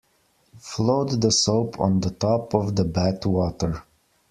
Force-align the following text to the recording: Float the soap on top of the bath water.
Float 0.57 1.21
the 1.21 1.29
soap 1.31 1.79
on 1.79 2.01
top 2.01 2.55
of 2.55 2.75
the 2.75 2.83
bath 2.85 3.23
water. 3.27 3.83